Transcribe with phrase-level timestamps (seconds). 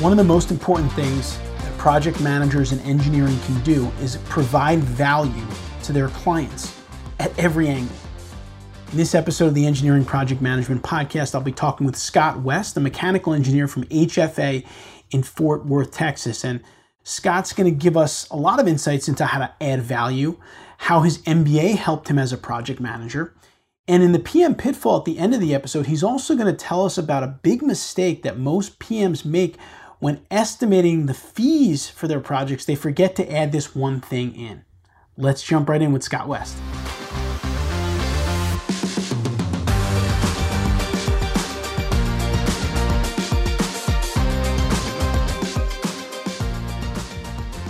[0.00, 4.78] One of the most important things that project managers and engineering can do is provide
[4.78, 5.46] value
[5.82, 6.74] to their clients
[7.18, 7.94] at every angle.
[8.92, 12.78] In this episode of the Engineering Project Management Podcast, I'll be talking with Scott West,
[12.78, 14.66] a mechanical engineer from HFA
[15.10, 16.46] in Fort Worth, Texas.
[16.46, 16.62] And
[17.02, 20.38] Scott's going to give us a lot of insights into how to add value,
[20.78, 23.34] how his MBA helped him as a project manager.
[23.86, 26.56] And in the PM pitfall at the end of the episode, he's also going to
[26.56, 29.56] tell us about a big mistake that most PMs make
[30.00, 32.64] when estimating the fees for their projects.
[32.64, 34.64] They forget to add this one thing in.
[35.16, 36.56] Let's jump right in with Scott West.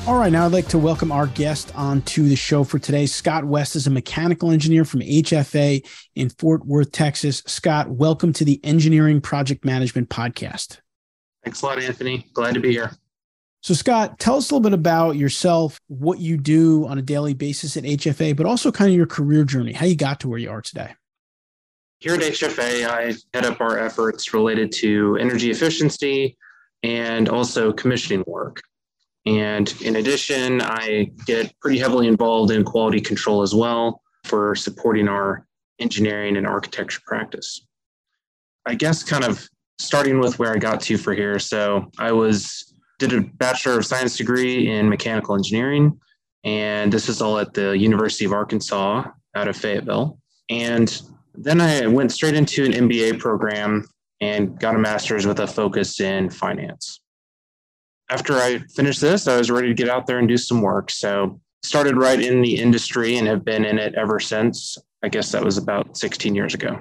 [0.06, 3.06] All right, now I'd like to welcome our guest onto the show for today.
[3.06, 5.86] Scott West is a mechanical engineer from HFA
[6.16, 7.44] in Fort Worth, Texas.
[7.46, 10.78] Scott, welcome to the Engineering Project Management Podcast.
[11.44, 12.26] Thanks a lot, Anthony.
[12.32, 12.92] Glad to be here.
[13.62, 17.34] So, Scott, tell us a little bit about yourself, what you do on a daily
[17.34, 20.38] basis at HFA, but also kind of your career journey, how you got to where
[20.38, 20.94] you are today.
[21.98, 26.38] Here at HFA, I head up our efforts related to energy efficiency
[26.82, 28.62] and also commissioning work.
[29.26, 35.08] And in addition, I get pretty heavily involved in quality control as well for supporting
[35.08, 35.46] our
[35.78, 37.66] engineering and architecture practice.
[38.64, 39.46] I guess kind of
[39.80, 41.38] starting with where I got to for here.
[41.38, 45.98] So I was did a bachelor of science degree in mechanical engineering,
[46.44, 50.18] and this is all at the University of Arkansas out of Fayetteville.
[50.50, 51.00] And
[51.34, 53.88] then I went straight into an MBA program
[54.20, 57.00] and got a master's with a focus in finance
[58.10, 60.90] after I finished this, I was ready to get out there and do some work.
[60.90, 64.76] So started right in the industry and have been in it ever since.
[65.02, 66.78] I guess that was about 16 years ago.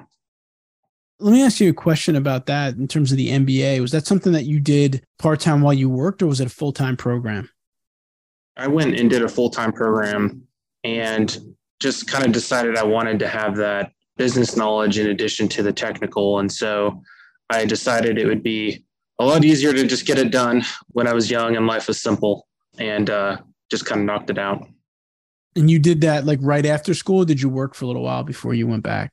[1.21, 3.81] Let me ask you a question about that in terms of the MBA.
[3.81, 6.49] Was that something that you did part time while you worked, or was it a
[6.49, 7.49] full time program?
[8.55, 10.43] I went and did a full time program
[10.83, 11.37] and
[11.81, 15.73] just kind of decided I wanted to have that business knowledge in addition to the
[15.73, 16.39] technical.
[16.39, 17.01] And so
[17.49, 18.85] I decided it would be
[19.19, 22.01] a lot easier to just get it done when I was young and life was
[22.01, 22.47] simple
[22.77, 23.37] and uh,
[23.69, 24.67] just kind of knocked it out.
[25.55, 27.25] And you did that like right after school?
[27.25, 29.11] did you work for a little while before you went back?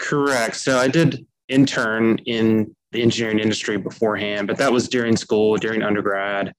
[0.00, 0.56] Correct.
[0.56, 5.82] So I did intern in the engineering industry beforehand, but that was during school, during
[5.82, 6.52] undergrad.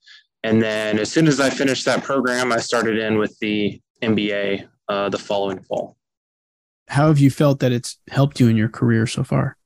[0.44, 4.66] And then as soon as I finished that program, I started in with the MBA
[4.88, 5.96] uh, the following fall.
[6.88, 9.56] How have you felt that it's helped you in your career so far?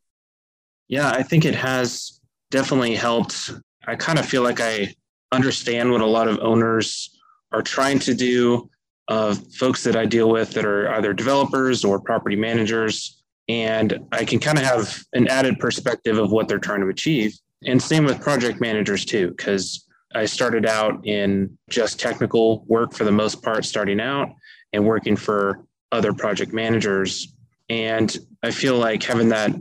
[0.88, 2.20] Yeah, I think it has
[2.50, 3.52] definitely helped.
[3.86, 4.94] I kind of feel like I
[5.32, 7.10] understand what a lot of owners
[7.52, 8.70] are trying to do.
[9.08, 13.98] Of uh, folks that I deal with that are either developers or property managers, and
[14.12, 17.34] I can kind of have an added perspective of what they're trying to achieve.
[17.64, 23.04] And same with project managers too, because I started out in just technical work for
[23.04, 24.30] the most part, starting out
[24.72, 27.34] and working for other project managers.
[27.68, 29.52] And I feel like having that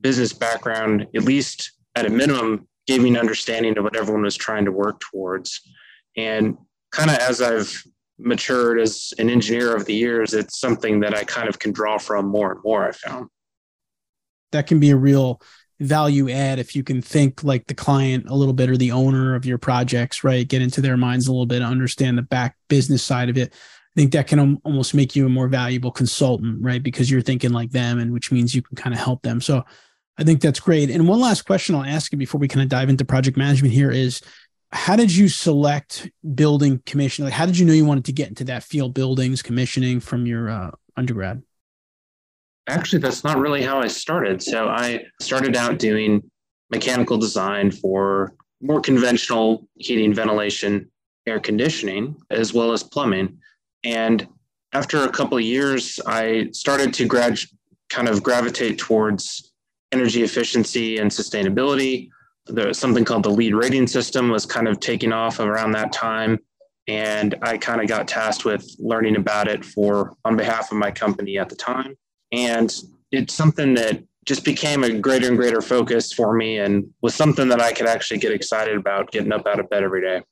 [0.00, 4.36] business background, at least at a minimum, gave me an understanding of what everyone was
[4.36, 5.60] trying to work towards.
[6.16, 6.56] And
[6.92, 7.82] kind of as I've
[8.18, 11.98] matured as an engineer over the years, it's something that I kind of can draw
[11.98, 13.28] from more and more, I found.
[14.52, 15.40] That can be a real
[15.80, 19.34] value add if you can think like the client a little bit or the owner
[19.34, 20.48] of your projects, right?
[20.48, 23.52] Get into their minds a little bit, understand the back business side of it.
[23.52, 26.82] I think that can um, almost make you a more valuable consultant, right?
[26.82, 29.40] Because you're thinking like them, and which means you can kind of help them.
[29.40, 29.64] So
[30.18, 30.90] I think that's great.
[30.90, 33.74] And one last question I'll ask you before we kind of dive into project management
[33.74, 34.20] here is
[34.72, 37.26] how did you select building commissioning?
[37.26, 40.26] Like, how did you know you wanted to get into that field buildings commissioning from
[40.26, 41.42] your uh, undergrad?
[42.68, 44.42] Actually, that's not really how I started.
[44.42, 46.28] So I started out doing
[46.70, 50.90] mechanical design for more conventional heating, ventilation,
[51.26, 53.38] air conditioning, as well as plumbing.
[53.84, 54.26] And
[54.72, 57.38] after a couple of years, I started to grad
[57.88, 59.52] kind of gravitate towards
[59.92, 62.08] energy efficiency and sustainability.
[62.46, 66.38] There's something called the LEED rating system was kind of taking off around that time.
[66.88, 70.90] And I kind of got tasked with learning about it for on behalf of my
[70.90, 71.96] company at the time.
[72.30, 72.72] And
[73.10, 77.48] it's something that just became a greater and greater focus for me and was something
[77.48, 80.22] that I could actually get excited about getting up out of bed every day.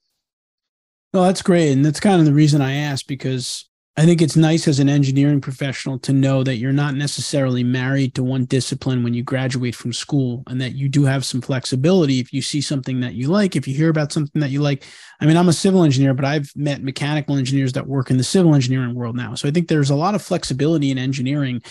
[1.12, 1.72] Well, that's great.
[1.72, 4.88] And that's kind of the reason I asked because I think it's nice as an
[4.88, 9.76] engineering professional to know that you're not necessarily married to one discipline when you graduate
[9.76, 13.28] from school and that you do have some flexibility if you see something that you
[13.28, 14.82] like, if you hear about something that you like.
[15.20, 18.24] I mean, I'm a civil engineer, but I've met mechanical engineers that work in the
[18.24, 19.36] civil engineering world now.
[19.36, 21.62] So I think there's a lot of flexibility in engineering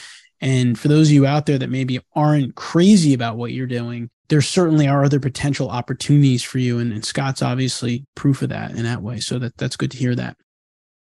[0.43, 4.09] And for those of you out there that maybe aren't crazy about what you're doing,
[4.27, 6.79] there certainly are other potential opportunities for you.
[6.79, 9.21] And, and Scott's obviously proof of that in that way.
[9.21, 10.35] So that, that's good to hear that.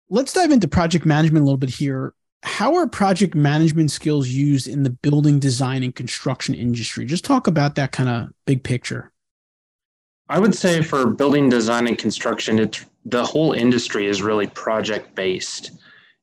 [0.09, 2.13] Let's dive into project management a little bit here.
[2.41, 7.05] How are project management skills used in the building design and construction industry?
[7.05, 9.11] Just talk about that kind of big picture.
[10.29, 12.71] I would say for building design and construction,
[13.05, 15.71] the whole industry is really project based.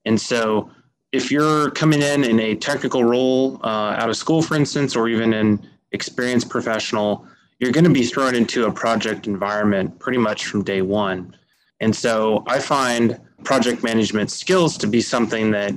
[0.05, 0.71] And so
[1.13, 5.09] if you're coming in in a technical role uh, out of school, for instance, or
[5.09, 7.27] even an experienced professional,
[7.59, 11.37] you're going to be thrown into a project environment pretty much from day one.
[11.81, 15.75] And so I find project management skills to be something that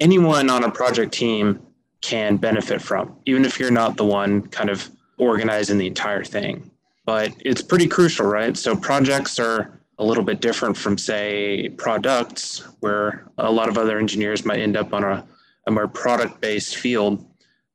[0.00, 1.60] anyone on a project team
[2.00, 6.70] can benefit from, even if you're not the one kind of organizing the entire thing.
[7.04, 8.56] But it's pretty crucial, right?
[8.56, 13.98] So projects are a little bit different from, say, products, where a lot of other
[13.98, 15.26] engineers might end up on a,
[15.66, 17.24] a more product based field.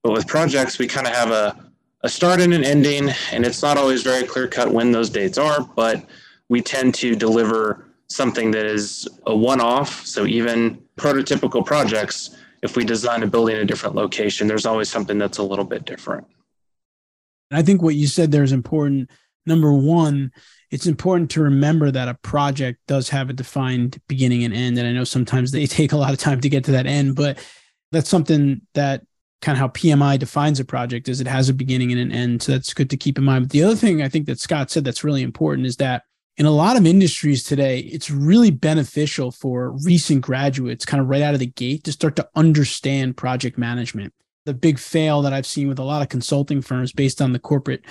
[0.02, 1.72] But with projects, we kind of have a,
[2.02, 5.38] a start and an ending, and it's not always very clear cut when those dates
[5.38, 6.04] are, but
[6.50, 10.06] we tend to deliver something that is a one off.
[10.06, 14.90] So even prototypical projects, if we design a building in a different location, there's always
[14.90, 16.28] something that's a little bit different.
[17.52, 19.10] I think what you said there is important.
[19.46, 20.32] Number one,
[20.72, 24.78] it's important to remember that a project does have a defined beginning and end.
[24.78, 27.16] And I know sometimes they take a lot of time to get to that end,
[27.16, 27.38] but
[27.92, 29.04] that's something that
[29.42, 32.42] kind of how PMI defines a project is it has a beginning and an end.
[32.42, 33.46] So that's good to keep in mind.
[33.46, 36.04] But the other thing I think that Scott said that's really important is that
[36.38, 41.22] in a lot of industries today, it's really beneficial for recent graduates kind of right
[41.22, 44.14] out of the gate to start to understand project management.
[44.46, 47.40] The big fail that I've seen with a lot of consulting firms based on the
[47.40, 47.86] corporate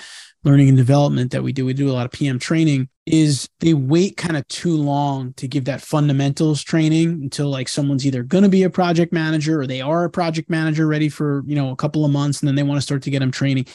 [0.45, 3.73] learning and development that we do, we do a lot of PM training, is they
[3.73, 8.45] wait kind of too long to give that fundamentals training until like someone's either going
[8.45, 11.71] to be a project manager or they are a project manager ready for, you know,
[11.71, 13.67] a couple of months and then they want to start to get them training.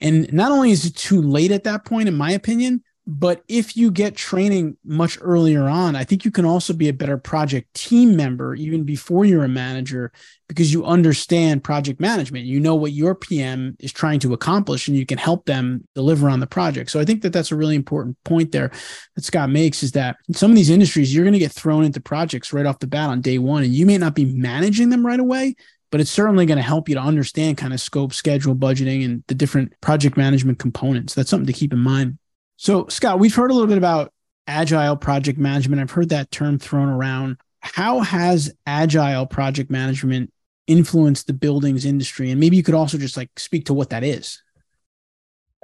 [0.00, 3.76] And not only is it too late at that point, in my opinion, but if
[3.76, 7.72] you get training much earlier on, I think you can also be a better project
[7.74, 10.10] team member even before you're a manager
[10.48, 12.46] because you understand project management.
[12.46, 16.28] You know what your PM is trying to accomplish and you can help them deliver
[16.28, 16.90] on the project.
[16.90, 18.72] So I think that that's a really important point there
[19.14, 21.84] that Scott makes is that in some of these industries, you're going to get thrown
[21.84, 24.88] into projects right off the bat on day one and you may not be managing
[24.88, 25.54] them right away,
[25.92, 29.22] but it's certainly going to help you to understand kind of scope, schedule, budgeting, and
[29.28, 31.14] the different project management components.
[31.14, 32.18] That's something to keep in mind.
[32.56, 34.12] So, Scott, we've heard a little bit about
[34.46, 35.80] agile project management.
[35.80, 37.38] I've heard that term thrown around.
[37.60, 40.32] How has agile project management
[40.66, 42.30] influenced the buildings industry?
[42.30, 44.42] And maybe you could also just like speak to what that is.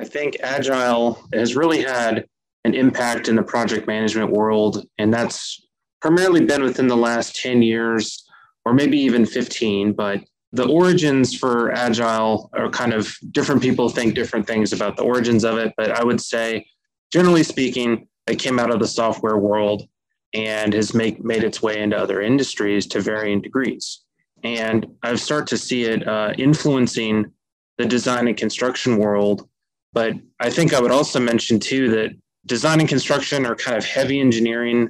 [0.01, 2.27] I think agile has really had
[2.65, 5.65] an impact in the project management world, and that's
[6.01, 8.25] primarily been within the last 10 years
[8.65, 9.93] or maybe even 15.
[9.93, 10.21] But
[10.53, 15.45] the origins for agile are kind of different people think different things about the origins
[15.45, 15.73] of it.
[15.77, 16.67] But I would say
[17.13, 19.87] generally speaking, it came out of the software world
[20.35, 24.01] and has make, made its way into other industries to varying degrees.
[24.43, 27.31] And I've started to see it uh, influencing
[27.79, 29.49] the design and construction world.
[29.93, 32.11] But I think I would also mention too that
[32.47, 34.89] design and construction are kind of heavy engineering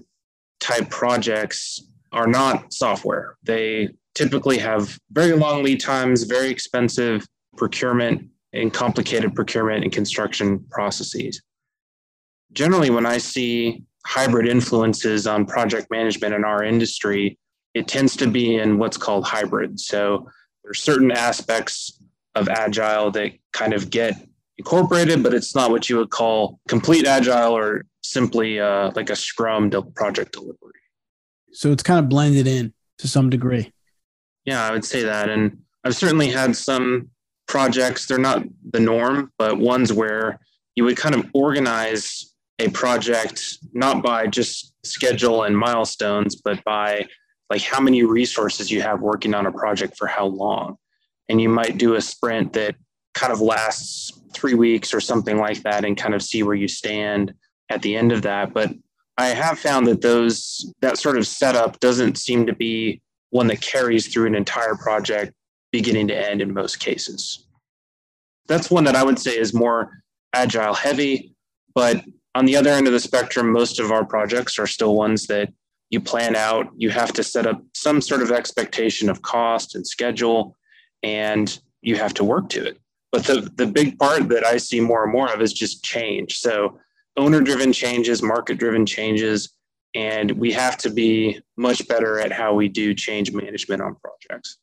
[0.60, 3.36] type projects are not software.
[3.42, 7.26] They typically have very long lead times, very expensive
[7.56, 11.42] procurement and complicated procurement and construction processes
[12.52, 17.38] generally, when I see hybrid influences on project management in our industry,
[17.74, 19.80] it tends to be in what's called hybrid.
[19.80, 20.28] So
[20.62, 22.02] there's certain aspects
[22.34, 24.14] of agile that kind of get
[24.58, 29.16] incorporated, but it's not what you would call complete agile or simply uh, like a
[29.16, 30.56] scrum project delivery.
[31.52, 33.72] So it's kind of blended in to some degree.
[34.44, 35.28] Yeah, I would say that.
[35.28, 37.10] And I've certainly had some
[37.46, 40.40] projects, they're not the norm, but ones where
[40.74, 47.06] you would kind of organize a project not by just schedule and milestones, but by
[47.50, 50.76] like how many resources you have working on a project for how long.
[51.28, 52.74] And you might do a sprint that
[53.14, 56.68] kind of lasts three weeks or something like that and kind of see where you
[56.68, 57.34] stand
[57.68, 58.54] at the end of that.
[58.54, 58.72] But
[59.18, 63.60] I have found that those that sort of setup doesn't seem to be one that
[63.60, 65.32] carries through an entire project
[65.70, 67.46] beginning to end in most cases.
[68.46, 70.02] That's one that I would say is more
[70.34, 71.34] agile heavy,
[71.74, 72.02] but
[72.34, 75.52] on the other end of the spectrum, most of our projects are still ones that
[75.90, 76.68] you plan out.
[76.76, 80.56] You have to set up some sort of expectation of cost and schedule,
[81.02, 82.78] and you have to work to it.
[83.10, 86.38] But the, the big part that I see more and more of is just change.
[86.38, 86.78] So,
[87.18, 89.50] owner driven changes, market driven changes,
[89.94, 94.56] and we have to be much better at how we do change management on projects.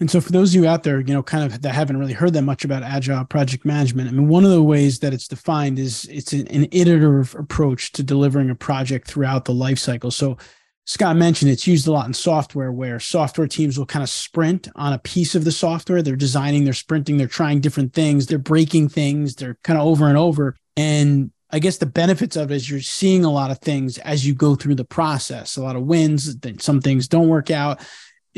[0.00, 2.12] And so, for those of you out there, you know, kind of that haven't really
[2.12, 5.26] heard that much about agile project management, I mean, one of the ways that it's
[5.26, 10.12] defined is it's an, an iterative approach to delivering a project throughout the life cycle.
[10.12, 10.38] So,
[10.84, 14.68] Scott mentioned it's used a lot in software where software teams will kind of sprint
[14.76, 16.00] on a piece of the software.
[16.00, 20.08] They're designing, they're sprinting, they're trying different things, they're breaking things, they're kind of over
[20.08, 20.54] and over.
[20.76, 24.26] And I guess the benefits of it is you're seeing a lot of things as
[24.26, 27.80] you go through the process, a lot of wins, that some things don't work out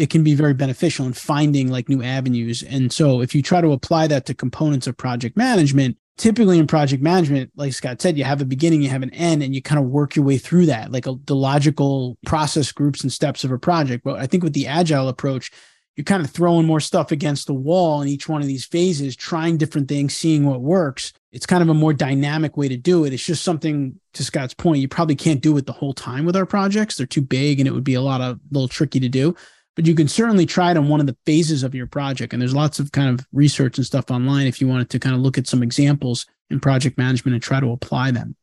[0.00, 2.62] it can be very beneficial in finding like new avenues.
[2.62, 6.66] And so if you try to apply that to components of project management, typically in
[6.66, 9.60] project management, like Scott said, you have a beginning, you have an end, and you
[9.60, 13.44] kind of work your way through that, like a, the logical process groups and steps
[13.44, 14.02] of a project.
[14.02, 15.50] But I think with the agile approach,
[15.96, 19.14] you're kind of throwing more stuff against the wall in each one of these phases,
[19.14, 21.12] trying different things, seeing what works.
[21.30, 23.12] It's kind of a more dynamic way to do it.
[23.12, 26.36] It's just something to Scott's point, you probably can't do it the whole time with
[26.36, 26.96] our projects.
[26.96, 29.36] They're too big and it would be a lot of little tricky to do
[29.80, 32.34] but you can certainly try it on one of the phases of your project.
[32.34, 35.14] And there's lots of kind of research and stuff online if you wanted to kind
[35.14, 38.36] of look at some examples in project management and try to apply them.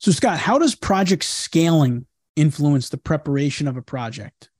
[0.00, 4.50] So, Scott, how does project scaling influence the preparation of a project?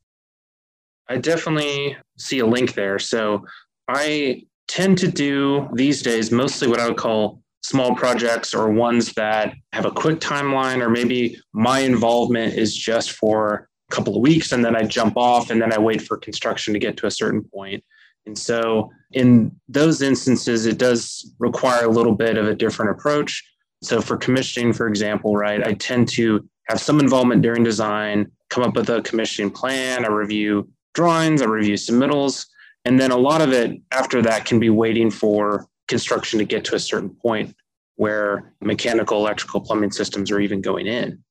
[1.09, 3.01] I definitely see a link there.
[3.01, 3.45] So,
[3.89, 9.13] I tend to do these days mostly what I would call small projects or ones
[9.15, 14.53] that have a quick timeline, or maybe my involvement is just for couple of weeks
[14.53, 17.11] and then I jump off and then I wait for construction to get to a
[17.11, 17.85] certain point.
[18.27, 23.43] And so in those instances, it does require a little bit of a different approach.
[23.83, 28.65] So for commissioning, for example, right, I tend to have some involvement during design, come
[28.65, 32.47] up with a commissioning plan, I review drawings, I review submittals,
[32.87, 36.65] and then a lot of it after that can be waiting for construction to get
[36.65, 37.55] to a certain point
[37.97, 41.23] where mechanical, electrical, plumbing systems are even going in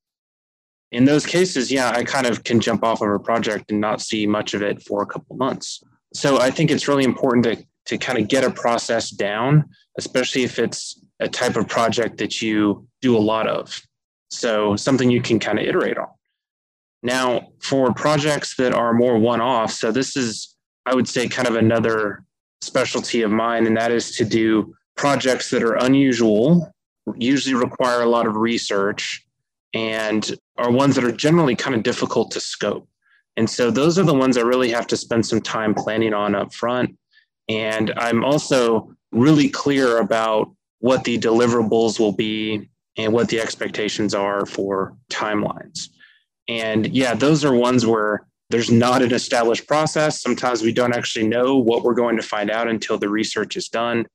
[0.93, 3.99] in those cases, yeah, I kind of can jump off of a project and not
[3.99, 5.83] see much of it for a couple months.
[6.13, 9.65] So I think it's really important to, to kind of get a process down,
[9.97, 13.81] especially if it's a type of project that you do a lot of.
[14.29, 16.07] So something you can kind of iterate on.
[17.01, 21.47] Now, for projects that are more one off, so this is, I would say, kind
[21.47, 22.23] of another
[22.61, 26.71] specialty of mine, and that is to do projects that are unusual,
[27.15, 29.25] usually require a lot of research,
[29.73, 32.87] and are ones that are generally kind of difficult to scope.
[33.37, 36.35] And so those are the ones I really have to spend some time planning on
[36.35, 36.95] up front.
[37.49, 44.13] And I'm also really clear about what the deliverables will be and what the expectations
[44.13, 45.89] are for timelines.
[46.47, 50.21] And yeah, those are ones where there's not an established process.
[50.21, 53.67] Sometimes we don't actually know what we're going to find out until the research is
[53.67, 54.05] done.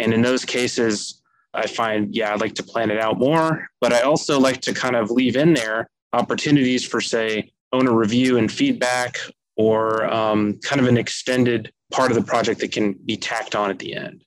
[0.00, 1.22] And in those cases,
[1.54, 4.74] I find, yeah, I'd like to plan it out more, but I also like to
[4.74, 9.18] kind of leave in there opportunities for, say, owner review and feedback,
[9.56, 13.70] or um, kind of an extended part of the project that can be tacked on
[13.70, 14.24] at the end.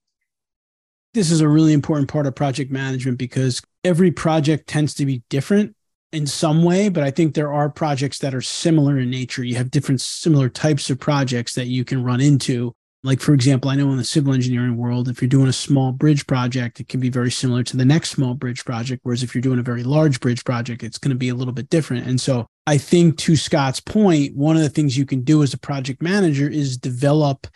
[1.13, 5.23] This is a really important part of project management because every project tends to be
[5.29, 5.75] different
[6.11, 9.43] in some way, but I think there are projects that are similar in nature.
[9.43, 13.69] You have different similar types of projects that you can run into like, for example,
[13.69, 16.89] I know in the civil engineering world, if you're doing a small bridge project, it
[16.89, 19.01] can be very similar to the next small bridge project.
[19.03, 21.53] Whereas if you're doing a very large bridge project, it's going to be a little
[21.53, 22.07] bit different.
[22.07, 25.53] And so I think to Scott's point, one of the things you can do as
[25.53, 27.47] a project manager is develop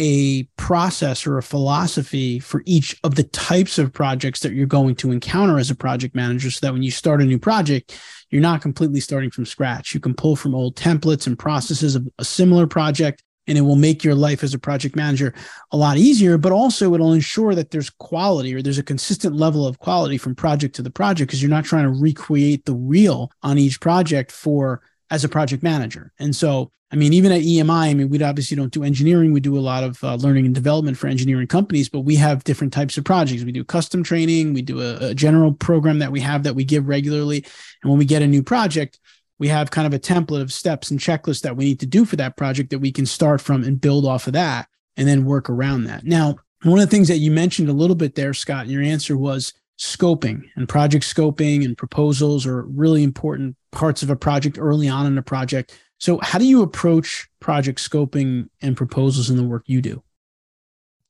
[0.00, 4.94] a process or a philosophy for each of the types of projects that you're going
[4.96, 7.98] to encounter as a project manager so that when you start a new project,
[8.30, 9.94] you're not completely starting from scratch.
[9.94, 13.76] You can pull from old templates and processes of a similar project and it will
[13.76, 15.34] make your life as a project manager
[15.72, 19.66] a lot easier but also it'll ensure that there's quality or there's a consistent level
[19.66, 23.30] of quality from project to the project because you're not trying to recreate the wheel
[23.42, 26.12] on each project for as a project manager.
[26.18, 29.32] And so i mean even at EMI i mean we obviously don't do engineering.
[29.32, 32.44] We do a lot of uh, learning and development for engineering companies but we have
[32.44, 33.42] different types of projects.
[33.42, 34.54] We do custom training.
[34.54, 37.44] We do a, a general program that we have that we give regularly.
[37.82, 38.98] And when we get a new project
[39.38, 42.04] we have kind of a template of steps and checklists that we need to do
[42.04, 45.24] for that project that we can start from and build off of that and then
[45.24, 46.04] work around that.
[46.04, 49.16] Now, one of the things that you mentioned a little bit there, Scott, your answer
[49.16, 54.88] was scoping and project scoping and proposals are really important parts of a project early
[54.88, 55.78] on in a project.
[55.98, 60.02] So, how do you approach project scoping and proposals in the work you do?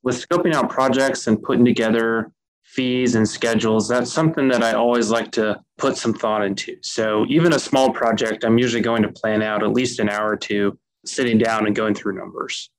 [0.03, 2.33] With scoping out projects and putting together
[2.65, 6.77] fees and schedules, that's something that I always like to put some thought into.
[6.83, 10.31] So even a small project, I'm usually going to plan out at least an hour
[10.31, 12.71] or two sitting down and going through numbers.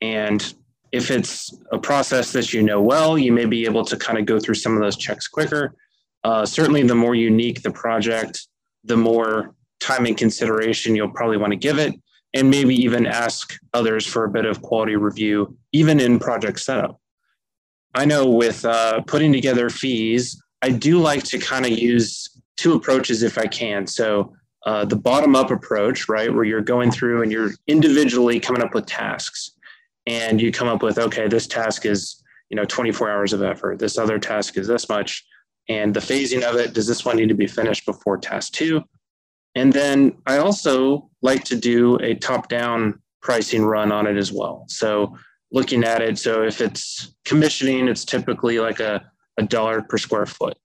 [0.00, 0.54] And
[0.92, 4.26] if it's a process that you know well, you may be able to kind of
[4.26, 5.74] go through some of those checks quicker.
[6.22, 8.46] Uh, certainly, the more unique the project,
[8.84, 11.94] the more time and consideration you'll probably want to give it.
[12.34, 16.98] and maybe even ask others for a bit of quality review, even in project setup.
[17.94, 22.74] I know with uh, putting together fees, I do like to kind of use two
[22.74, 23.86] approaches if I can.
[23.86, 24.32] So
[24.64, 28.74] uh, the bottom up approach, right, where you're going through and you're individually coming up
[28.74, 29.52] with tasks,
[30.06, 33.78] and you come up with, okay, this task is you know 24 hours of effort.
[33.78, 35.24] This other task is this much,
[35.68, 36.74] and the phasing of it.
[36.74, 38.82] Does this one need to be finished before task two?
[39.54, 44.32] And then I also like to do a top down pricing run on it as
[44.32, 44.64] well.
[44.68, 45.16] So
[45.52, 49.02] looking at it, so if it's commissioning, it's typically like a,
[49.38, 50.56] a dollar per square foot.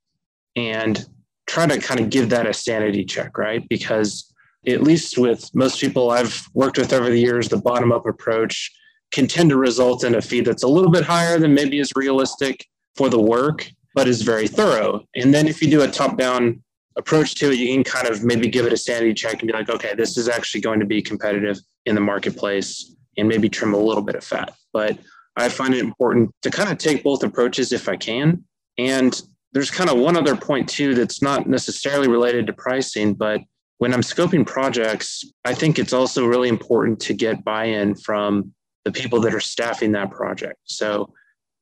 [0.56, 1.06] And
[1.46, 3.67] try to kind of give that a sanity check, right?
[3.70, 4.34] Because
[4.65, 8.72] at least with most people I've worked with over the years, the bottom up approach
[9.12, 11.91] can tend to result in a fee that's a little bit higher than maybe is
[11.96, 12.65] realistic
[12.96, 15.03] for the work, but is very thorough.
[15.15, 16.62] And then if you do a top down
[16.98, 19.53] approach to it, you can kind of maybe give it a sanity check and be
[19.53, 23.74] like, okay, this is actually going to be competitive in the marketplace and maybe trim
[23.74, 24.54] a little bit of fat.
[24.74, 24.98] But
[25.36, 28.44] I find it important to kind of take both approaches if I can.
[28.78, 29.20] And
[29.54, 33.42] there's kind of one other point too that's not necessarily related to pricing, but
[33.78, 38.54] when I'm scoping projects, I think it's also really important to get buy in from
[38.86, 40.58] the people that are staffing that project.
[40.66, 41.14] So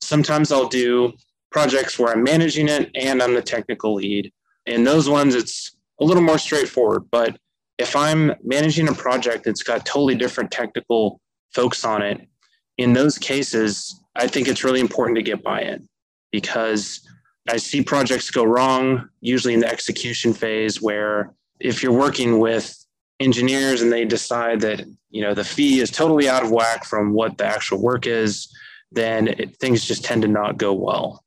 [0.02, 1.14] sometimes I'll do
[1.52, 4.32] projects where I'm managing it and I'm the technical lead.
[4.66, 7.06] In those ones, it's a little more straightforward.
[7.12, 7.38] But
[7.78, 11.20] if I'm managing a project that's got totally different technical
[11.56, 12.28] folks on it,
[12.78, 15.88] in those cases, I think it's really important to get buy in
[16.32, 17.02] because
[17.50, 22.76] I see projects go wrong, usually in the execution phase, where if you're working with
[23.22, 27.14] engineers and they decide that you know the fee is totally out of whack from
[27.14, 28.54] what the actual work is,
[28.92, 31.24] then it, things just tend to not go well.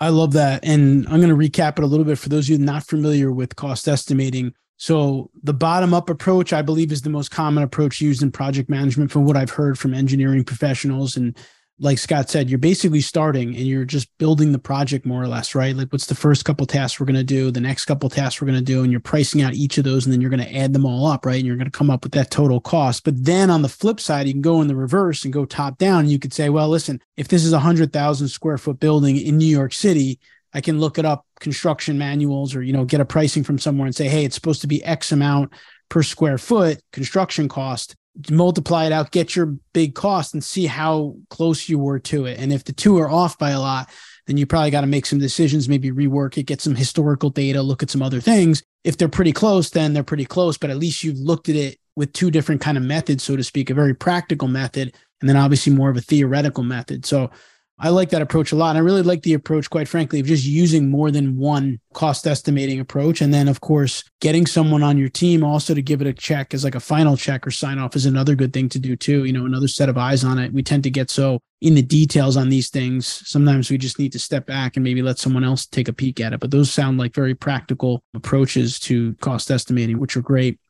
[0.00, 0.64] I love that.
[0.64, 3.30] And I'm going to recap it a little bit for those of you not familiar
[3.30, 4.52] with cost estimating.
[4.76, 8.68] So, the bottom up approach, I believe, is the most common approach used in project
[8.68, 11.16] management from what I've heard from engineering professionals.
[11.16, 11.36] And
[11.80, 15.54] like Scott said, you're basically starting and you're just building the project more or less,
[15.54, 15.74] right?
[15.74, 18.46] Like, what's the first couple tasks we're going to do, the next couple tasks we're
[18.46, 20.56] going to do, and you're pricing out each of those, and then you're going to
[20.56, 21.36] add them all up, right?
[21.36, 23.04] And you're going to come up with that total cost.
[23.04, 25.78] But then on the flip side, you can go in the reverse and go top
[25.78, 26.00] down.
[26.00, 29.16] And you could say, well, listen, if this is a hundred thousand square foot building
[29.16, 30.20] in New York City,
[30.54, 33.86] I can look it up construction manuals or you know get a pricing from somewhere
[33.86, 35.52] and say, hey, it's supposed to be X amount
[35.88, 37.96] per square foot construction cost
[38.30, 42.38] multiply it out, get your big cost, and see how close you were to it.
[42.38, 43.90] And if the two are off by a lot,
[44.26, 47.60] then you probably got to make some decisions, maybe rework it, get some historical data,
[47.60, 48.62] look at some other things.
[48.84, 50.56] If they're pretty close, then they're pretty close.
[50.56, 53.44] But at least you've looked at it with two different kind of methods, so to
[53.44, 57.04] speak, a very practical method, and then obviously more of a theoretical method.
[57.04, 57.30] So
[57.78, 58.70] I like that approach a lot.
[58.70, 62.26] And I really like the approach, quite frankly, of just using more than one cost
[62.26, 63.20] estimating approach.
[63.20, 66.54] And then, of course, getting someone on your team also to give it a check
[66.54, 69.24] as like a final check or sign off is another good thing to do, too.
[69.24, 70.52] You know, another set of eyes on it.
[70.52, 73.06] We tend to get so in the details on these things.
[73.26, 76.20] Sometimes we just need to step back and maybe let someone else take a peek
[76.20, 76.40] at it.
[76.40, 80.60] But those sound like very practical approaches to cost estimating, which are great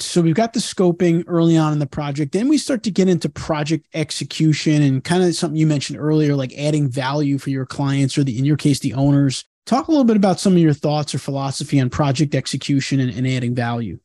[0.00, 2.32] so we've got the scoping early on in the project.
[2.32, 6.34] Then we start to get into project execution and kind of something you mentioned earlier
[6.34, 9.44] like adding value for your clients or the in your case the owners.
[9.66, 13.16] Talk a little bit about some of your thoughts or philosophy on project execution and,
[13.16, 13.98] and adding value.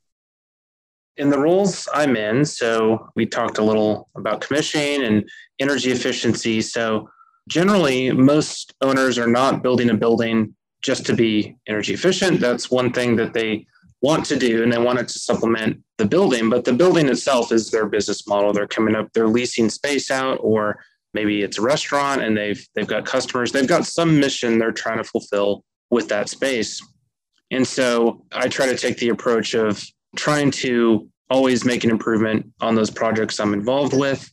[1.17, 6.61] In the roles i'm in so we talked a little about commissioning and energy efficiency.
[6.61, 7.09] So
[7.49, 12.39] generally most owners are not building a building just to be energy efficient.
[12.39, 13.65] That's one thing that they
[14.01, 17.69] want to do and they wanted to supplement the building but the building itself is
[17.69, 18.53] their business model.
[18.53, 20.83] They're coming up they're leasing space out or
[21.13, 23.51] maybe it's a restaurant and they've they've got customers.
[23.51, 26.81] They've got some mission they're trying to fulfill with that space.
[27.51, 29.83] And so i try to take the approach of
[30.15, 34.29] trying to always make an improvement on those projects i'm involved with.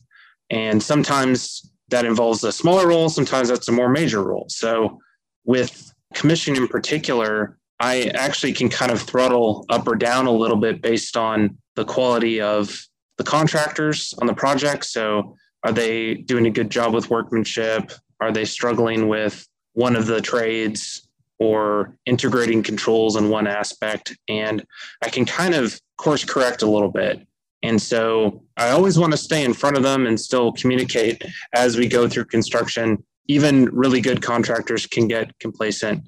[0.49, 4.45] And sometimes that involves a smaller role sometimes that's a more major role.
[4.47, 4.99] So
[5.43, 10.57] with commission in particular I actually can kind of throttle up or down a little
[10.57, 12.75] bit based on the quality of
[13.17, 14.85] the contractors on the project.
[14.85, 17.91] So, are they doing a good job with workmanship?
[18.19, 21.09] Are they struggling with one of the trades
[21.39, 24.15] or integrating controls in one aspect?
[24.27, 24.63] And
[25.03, 27.27] I can kind of course correct a little bit.
[27.63, 31.75] And so I always want to stay in front of them and still communicate as
[31.75, 33.03] we go through construction.
[33.27, 36.03] Even really good contractors can get complacent,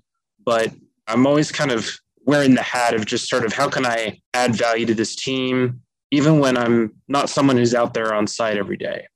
[0.45, 0.71] but
[1.10, 1.89] I'm always kind of
[2.26, 5.82] wearing the hat of just sort of how can I add value to this team,
[6.12, 9.08] even when I'm not someone who's out there on site every day.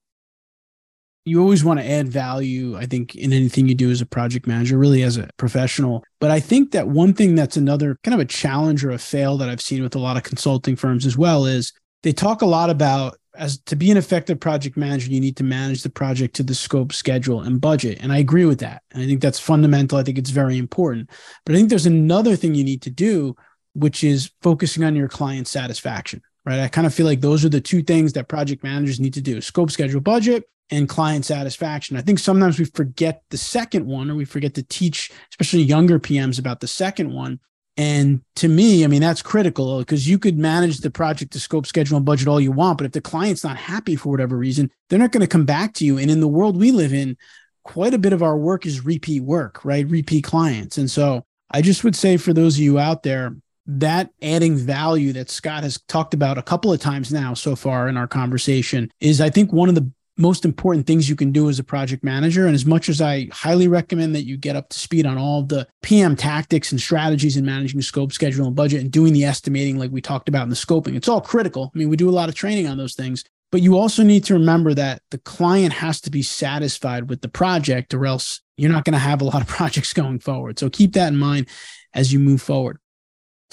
[1.25, 4.45] You always want to add value, I think, in anything you do as a project
[4.45, 6.03] manager, really as a professional.
[6.19, 9.37] But I think that one thing that's another kind of a challenge or a fail
[9.37, 12.45] that I've seen with a lot of consulting firms as well is they talk a
[12.45, 16.35] lot about as to be an effective project manager, you need to manage the project
[16.35, 17.99] to the scope, schedule, and budget.
[18.01, 18.83] And I agree with that.
[18.91, 19.97] And I think that's fundamental.
[19.97, 21.09] I think it's very important.
[21.45, 23.35] But I think there's another thing you need to do,
[23.73, 26.59] which is focusing on your client satisfaction, right?
[26.59, 29.21] I kind of feel like those are the two things that project managers need to
[29.21, 31.97] do scope, schedule, budget, and client satisfaction.
[31.97, 35.99] I think sometimes we forget the second one, or we forget to teach, especially younger
[35.99, 37.39] PMs, about the second one.
[37.75, 41.65] And to me, I mean, that's critical because you could manage the project to scope,
[41.65, 42.77] schedule, and budget all you want.
[42.77, 45.73] But if the client's not happy for whatever reason, they're not going to come back
[45.75, 45.97] to you.
[45.97, 47.17] And in the world we live in,
[47.63, 49.87] quite a bit of our work is repeat work, right?
[49.87, 50.77] Repeat clients.
[50.77, 55.13] And so I just would say for those of you out there, that adding value
[55.13, 58.91] that Scott has talked about a couple of times now so far in our conversation
[58.99, 62.03] is, I think, one of the most important things you can do as a project
[62.03, 62.45] manager.
[62.45, 65.43] And as much as I highly recommend that you get up to speed on all
[65.43, 69.77] the PM tactics and strategies in managing scope, schedule, and budget and doing the estimating,
[69.77, 71.71] like we talked about in the scoping, it's all critical.
[71.73, 73.23] I mean, we do a lot of training on those things.
[73.51, 77.27] But you also need to remember that the client has to be satisfied with the
[77.27, 80.57] project, or else you're not going to have a lot of projects going forward.
[80.57, 81.47] So keep that in mind
[81.93, 82.79] as you move forward.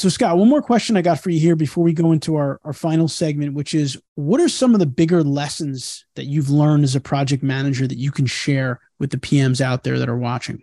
[0.00, 2.58] So, Scott, one more question I got for you here before we go into our,
[2.64, 6.84] our final segment, which is what are some of the bigger lessons that you've learned
[6.84, 10.16] as a project manager that you can share with the PMs out there that are
[10.16, 10.62] watching?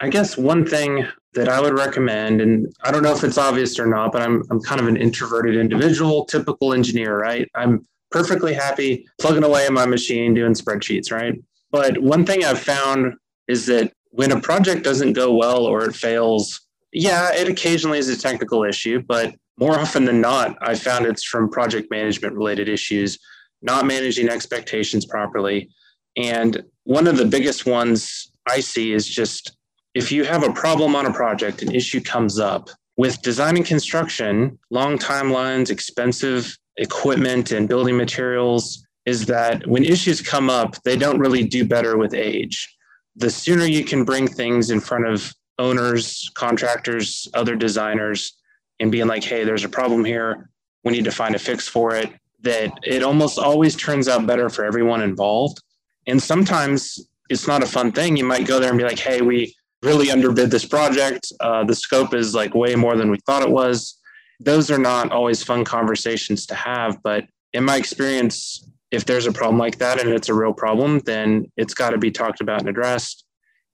[0.00, 3.78] I guess one thing that I would recommend, and I don't know if it's obvious
[3.78, 7.48] or not, but I'm, I'm kind of an introverted individual, typical engineer, right?
[7.54, 11.40] I'm perfectly happy plugging away in my machine doing spreadsheets, right?
[11.70, 13.14] But one thing I've found
[13.48, 16.60] is that when a project doesn't go well or it fails,
[16.92, 21.24] yeah, it occasionally is a technical issue, but more often than not, I found it's
[21.24, 23.18] from project management related issues,
[23.62, 25.70] not managing expectations properly.
[26.16, 29.56] And one of the biggest ones I see is just
[29.94, 33.66] if you have a problem on a project, an issue comes up with design and
[33.66, 40.96] construction, long timelines, expensive equipment, and building materials, is that when issues come up, they
[40.96, 42.76] don't really do better with age.
[43.16, 48.32] The sooner you can bring things in front of owners, contractors, other designers,
[48.80, 50.50] and being like, hey, there's a problem here.
[50.82, 52.10] We need to find a fix for it.
[52.40, 55.62] That it almost always turns out better for everyone involved.
[56.06, 58.16] And sometimes it's not a fun thing.
[58.16, 61.30] You might go there and be like, hey, we really underbid this project.
[61.40, 63.98] Uh, the scope is like way more than we thought it was.
[64.40, 67.02] Those are not always fun conversations to have.
[67.02, 71.00] But in my experience, if there's a problem like that and it's a real problem,
[71.00, 73.24] then it's got to be talked about and addressed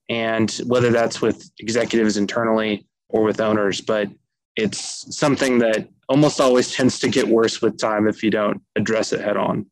[0.08, 3.80] and whether that's with executives internally or with owners.
[3.80, 4.08] But
[4.56, 9.12] it's something that almost always tends to get worse with time if you don't address
[9.12, 9.66] it head on.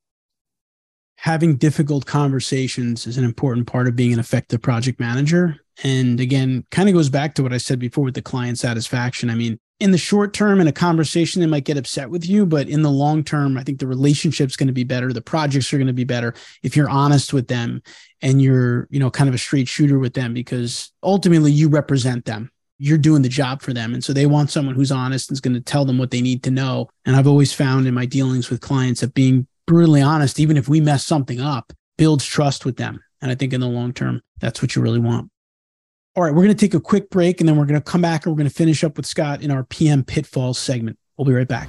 [1.19, 5.57] Having difficult conversations is an important part of being an effective project manager.
[5.83, 9.31] And again, kind of goes back to what I said before with the client satisfaction.
[9.31, 12.47] I mean, in the short term in a conversation they might get upset with you
[12.47, 15.13] but in the long term i think the relationship's going to be better.
[15.13, 17.83] The projects are going to be better if you're honest with them
[18.23, 22.25] and you're you know kind of a straight shooter with them because ultimately you represent
[22.25, 22.51] them.
[22.79, 23.95] You're doing the job for them.
[23.95, 26.21] And so they want someone who's honest and is going to tell them what they
[26.21, 26.89] need to know.
[27.05, 30.69] And i've always found in my dealings with clients that being brutally honest even if
[30.69, 33.01] we mess something up builds trust with them.
[33.21, 35.31] And i think in the long term that's what you really want
[36.17, 38.01] all right, we're going to take a quick break and then we're going to come
[38.01, 40.97] back and we're going to finish up with Scott in our PM pitfalls segment.
[41.17, 41.69] We'll be right back.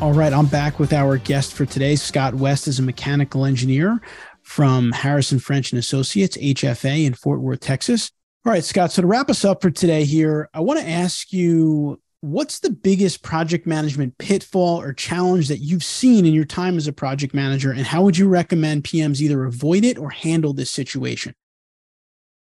[0.00, 1.94] All right, I'm back with our guest for today.
[1.94, 4.00] Scott West is a mechanical engineer
[4.42, 8.10] from Harrison French and Associates, HFA in Fort Worth, Texas.
[8.44, 8.90] All right, Scott.
[8.90, 12.70] So to wrap us up for today here, I want to ask you what's the
[12.70, 17.34] biggest project management pitfall or challenge that you've seen in your time as a project
[17.34, 17.70] manager?
[17.70, 21.34] And how would you recommend pms either avoid it or handle this situation?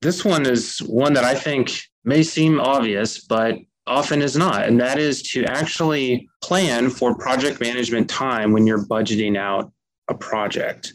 [0.03, 1.73] This one is one that i think
[2.05, 3.57] may seem obvious but
[3.87, 4.67] often is not.
[4.67, 9.73] And that is to actually plan for project management time when you're budgeting out
[10.09, 10.95] a project.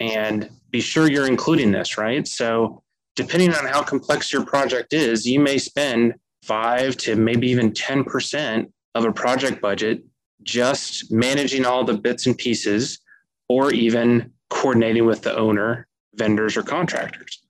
[0.00, 2.26] And be sure you're including this right?
[2.26, 2.82] So
[3.14, 6.14] depending on how complex your project is you may spend
[6.46, 10.02] five to maybe even 10% of a project budget
[10.42, 13.00] just managing all the bits and pieces
[13.48, 17.42] or even coordinating with the owner, vendors, or contractors.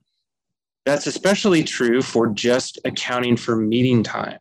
[0.84, 4.38] That's especially true for just accounting for meeting time.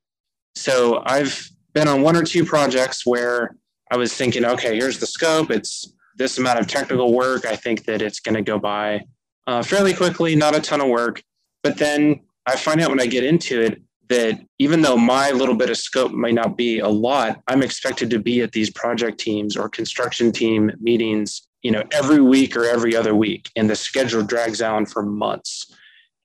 [0.55, 3.55] So I've been on one or two projects where
[3.91, 5.51] I was thinking, okay, here's the scope.
[5.51, 7.45] It's this amount of technical work.
[7.45, 9.01] I think that it's going to go by
[9.47, 11.21] uh, fairly quickly, not a ton of work.
[11.61, 15.55] But then I find out when I get into it, that even though my little
[15.55, 19.19] bit of scope might not be a lot, I'm expected to be at these project
[19.19, 23.75] teams or construction team meetings, you know, every week or every other week, and the
[23.75, 25.73] schedule drags on for months.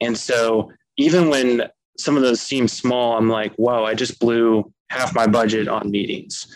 [0.01, 4.73] And so even when some of those seem small, I'm like, whoa, I just blew
[4.91, 6.47] half my budget on meetings.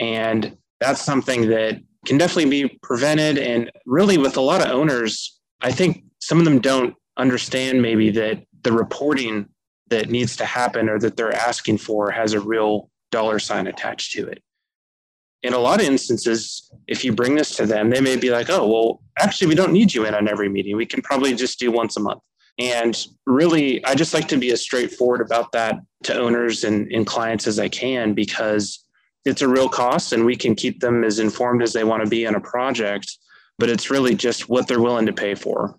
[0.00, 3.38] And that's something that can definitely be prevented.
[3.38, 8.10] And really, with a lot of owners, I think some of them don't understand maybe
[8.10, 9.48] that the reporting
[9.88, 14.12] that needs to happen or that they're asking for has a real dollar sign attached
[14.12, 14.42] to it.
[15.42, 18.48] In a lot of instances, if you bring this to them, they may be like,
[18.48, 20.76] oh, well, actually, we don't need you in on every meeting.
[20.76, 22.22] We can probably just do once a month.
[22.58, 27.06] And really, I just like to be as straightforward about that to owners and, and
[27.06, 28.84] clients as I can because
[29.24, 32.08] it's a real cost and we can keep them as informed as they want to
[32.08, 33.18] be on a project.
[33.58, 35.78] But it's really just what they're willing to pay for.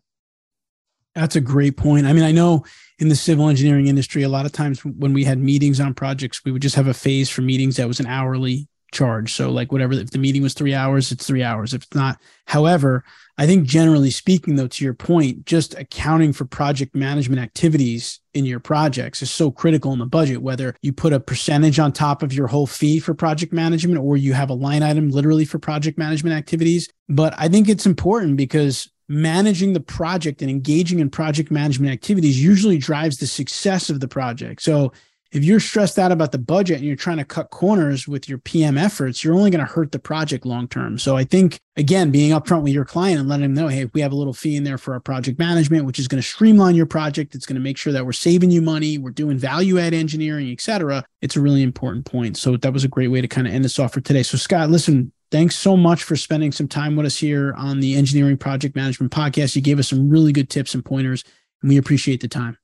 [1.15, 2.05] That's a great point.
[2.05, 2.65] I mean, I know
[2.99, 6.43] in the civil engineering industry, a lot of times when we had meetings on projects,
[6.45, 9.33] we would just have a phase for meetings that was an hourly charge.
[9.33, 11.73] So, like, whatever, if the meeting was three hours, it's three hours.
[11.73, 13.03] If it's not, however,
[13.37, 18.45] I think generally speaking, though, to your point, just accounting for project management activities in
[18.45, 22.23] your projects is so critical in the budget, whether you put a percentage on top
[22.23, 25.59] of your whole fee for project management or you have a line item literally for
[25.59, 26.89] project management activities.
[27.09, 32.43] But I think it's important because managing the project and engaging in project management activities
[32.43, 34.61] usually drives the success of the project.
[34.61, 34.91] So
[35.31, 38.37] if you're stressed out about the budget and you're trying to cut corners with your
[38.37, 40.97] PM efforts, you're only going to hurt the project long term.
[40.97, 43.99] So I think again, being upfront with your client and letting them know, hey, we
[43.99, 46.75] have a little fee in there for our project management, which is going to streamline
[46.75, 47.35] your project.
[47.35, 50.49] It's going to make sure that we're saving you money, we're doing value add engineering,
[50.51, 51.03] et cetera.
[51.21, 52.37] It's a really important point.
[52.37, 54.23] So that was a great way to kind of end this off for today.
[54.23, 57.93] So Scott, listen, thanks so much for spending some time with us here on the
[57.95, 59.53] Engineering Project Management Podcast.
[59.53, 61.25] You gave us some really good tips and pointers,
[61.61, 62.57] and we appreciate the time.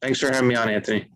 [0.00, 1.06] Thanks for having me on, Anthony.